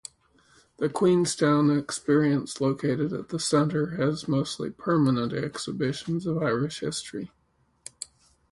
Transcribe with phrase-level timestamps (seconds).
[0.77, 7.29] The "Queenstown Experience", located at the centre, has mostly permanent exhibitions of Irish history.